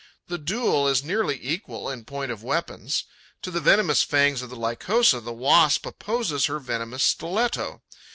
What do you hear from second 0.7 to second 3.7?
is nearly equal in point of weapons. To the